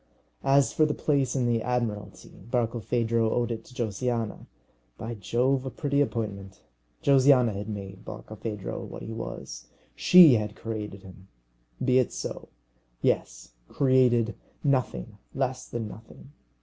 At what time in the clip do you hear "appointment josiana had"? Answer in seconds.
6.01-7.69